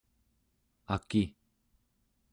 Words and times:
aki 0.95 1.23